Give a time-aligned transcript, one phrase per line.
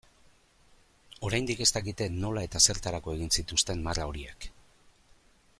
[1.29, 4.53] Oraindik ez dakite nola eta zertarako egin zituzten marra horiek.